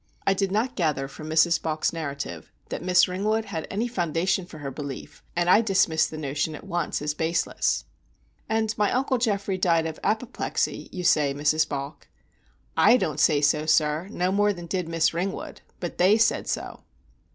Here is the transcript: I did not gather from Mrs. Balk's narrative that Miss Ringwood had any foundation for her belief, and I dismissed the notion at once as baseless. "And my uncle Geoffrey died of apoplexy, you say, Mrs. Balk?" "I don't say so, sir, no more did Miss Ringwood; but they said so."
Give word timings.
I 0.25 0.33
did 0.33 0.51
not 0.51 0.75
gather 0.75 1.07
from 1.07 1.29
Mrs. 1.29 1.61
Balk's 1.61 1.93
narrative 1.93 2.51
that 2.69 2.81
Miss 2.81 3.07
Ringwood 3.07 3.45
had 3.45 3.67
any 3.69 3.87
foundation 3.87 4.47
for 4.47 4.57
her 4.57 4.71
belief, 4.71 5.21
and 5.35 5.47
I 5.47 5.61
dismissed 5.61 6.09
the 6.09 6.17
notion 6.17 6.55
at 6.55 6.63
once 6.63 7.03
as 7.03 7.13
baseless. 7.13 7.85
"And 8.49 8.75
my 8.79 8.91
uncle 8.91 9.19
Geoffrey 9.19 9.59
died 9.59 9.85
of 9.85 9.99
apoplexy, 10.03 10.89
you 10.91 11.03
say, 11.03 11.35
Mrs. 11.35 11.69
Balk?" 11.69 12.07
"I 12.75 12.97
don't 12.97 13.19
say 13.19 13.41
so, 13.41 13.67
sir, 13.67 14.07
no 14.09 14.31
more 14.31 14.53
did 14.53 14.89
Miss 14.89 15.13
Ringwood; 15.13 15.61
but 15.79 15.99
they 15.99 16.17
said 16.17 16.47
so." 16.47 16.81